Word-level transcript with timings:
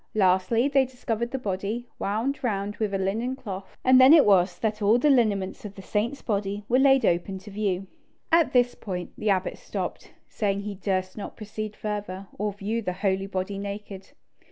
Lastly, 0.15 0.67
they 0.67 0.83
discovered 0.85 1.29
the 1.29 1.37
body, 1.37 1.87
wound 1.99 2.43
round 2.43 2.77
with 2.77 2.91
a 2.91 2.97
linen 2.97 3.35
cloth, 3.35 3.77
and 3.83 4.01
then 4.01 4.13
it 4.15 4.25
was 4.25 4.57
that 4.57 4.81
all 4.81 4.97
the 4.97 5.11
lineaments 5.11 5.63
of 5.63 5.75
the 5.75 5.83
saint's 5.83 6.23
body 6.23 6.63
were 6.67 6.79
laid 6.79 7.05
open 7.05 7.37
to 7.37 7.51
view. 7.51 7.85
At 8.31 8.51
this 8.51 8.73
point 8.73 9.11
the 9.15 9.29
abbot 9.29 9.59
stopped, 9.59 10.11
saying 10.27 10.61
he 10.61 10.73
durst 10.73 11.17
not 11.17 11.37
proceed 11.37 11.75
further, 11.75 12.27
or 12.39 12.51
view 12.51 12.81
the 12.81 12.93
holy 12.93 13.27
body 13.27 13.59
naked. 13.59 14.13